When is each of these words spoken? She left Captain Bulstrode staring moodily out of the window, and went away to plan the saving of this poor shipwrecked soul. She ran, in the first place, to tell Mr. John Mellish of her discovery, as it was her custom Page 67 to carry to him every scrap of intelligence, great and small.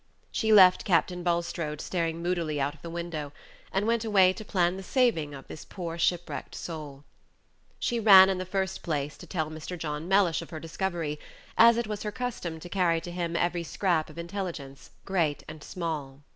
She 0.31 0.51
left 0.51 0.83
Captain 0.83 1.21
Bulstrode 1.21 1.79
staring 1.79 2.23
moodily 2.23 2.59
out 2.59 2.73
of 2.73 2.81
the 2.81 2.89
window, 2.89 3.31
and 3.71 3.85
went 3.85 4.03
away 4.03 4.33
to 4.33 4.43
plan 4.43 4.75
the 4.75 4.81
saving 4.81 5.35
of 5.35 5.47
this 5.47 5.63
poor 5.63 5.99
shipwrecked 5.99 6.55
soul. 6.55 7.03
She 7.77 7.99
ran, 7.99 8.27
in 8.27 8.39
the 8.39 8.43
first 8.47 8.81
place, 8.81 9.15
to 9.17 9.27
tell 9.27 9.51
Mr. 9.51 9.77
John 9.77 10.07
Mellish 10.07 10.41
of 10.41 10.49
her 10.49 10.59
discovery, 10.59 11.19
as 11.55 11.77
it 11.77 11.85
was 11.85 12.01
her 12.01 12.11
custom 12.11 12.53
Page 12.53 12.63
67 12.63 12.69
to 12.71 12.75
carry 12.83 13.01
to 13.01 13.11
him 13.11 13.35
every 13.35 13.63
scrap 13.63 14.09
of 14.09 14.17
intelligence, 14.17 14.89
great 15.05 15.43
and 15.47 15.63
small. 15.63 16.23